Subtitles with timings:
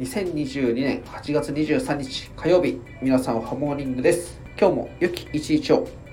[0.00, 4.40] 2022年8月23日火曜日皆さんハモーニングです。
[4.58, 6.03] 今日も良き一日を。